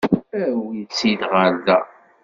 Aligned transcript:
Awit-tt-id 0.43 1.21
ɣer 1.31 1.51
da. 1.65 1.79